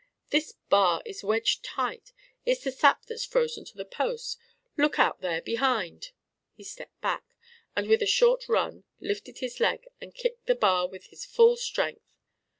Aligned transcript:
"This 0.31 0.53
bar 0.67 1.03
is 1.05 1.23
wedged 1.23 1.63
tight. 1.63 2.11
It's 2.43 2.63
the 2.63 2.71
sap 2.71 3.05
that's 3.05 3.23
frozen 3.23 3.65
to 3.65 3.77
the 3.77 3.85
post. 3.85 4.39
Look 4.75 4.97
out 4.97 5.21
there 5.21 5.43
behind!" 5.43 6.09
He 6.55 6.63
stepped 6.63 6.99
back, 7.01 7.23
and, 7.75 7.87
with 7.87 8.01
a 8.01 8.07
short 8.07 8.49
run, 8.49 8.83
lifted 8.99 9.37
his 9.37 9.59
leg 9.59 9.87
and 10.01 10.15
kicked 10.15 10.47
the 10.47 10.55
bar 10.55 10.87
with 10.87 11.11
his 11.11 11.23
full 11.23 11.55
strength. 11.55 12.15